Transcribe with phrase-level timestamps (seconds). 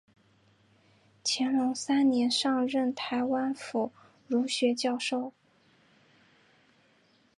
[1.23, 3.91] 乾隆三年上任台湾府
[4.25, 5.31] 儒学教授。